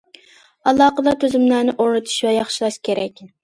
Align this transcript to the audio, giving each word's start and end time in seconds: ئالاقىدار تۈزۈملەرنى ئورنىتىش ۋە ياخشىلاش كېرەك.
ئالاقىدار 0.71 1.19
تۈزۈملەرنى 1.25 1.77
ئورنىتىش 1.77 2.19
ۋە 2.27 2.35
ياخشىلاش 2.41 2.83
كېرەك. 2.91 3.27